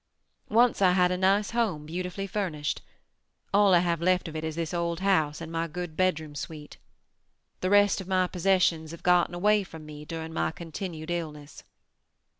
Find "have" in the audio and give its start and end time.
3.85-4.01, 8.89-9.03